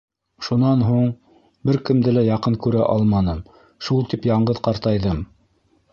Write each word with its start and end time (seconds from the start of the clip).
Шунан 0.45 0.79
һуң 0.85 1.11
бер 1.69 1.77
кемде 1.89 2.15
лә 2.17 2.25
яҡын 2.29 2.57
күрә 2.65 2.81
алманым, 2.97 3.45
шул 3.89 4.03
тип 4.15 4.29
яңғыҙ 4.33 4.67
ҡартайҙым. 4.69 5.25